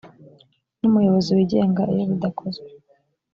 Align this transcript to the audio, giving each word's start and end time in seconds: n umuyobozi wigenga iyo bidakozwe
n 0.79 0.81
umuyobozi 0.89 1.29
wigenga 1.37 1.81
iyo 1.93 2.03
bidakozwe 2.11 2.67